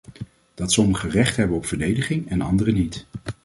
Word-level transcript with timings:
Dat 0.53 0.71
sommigen 0.71 1.09
recht 1.09 1.35
hebben 1.37 1.55
op 1.57 1.65
verdediging 1.65 2.29
en 2.29 2.41
anderen 2.41 2.73
niet. 2.73 3.05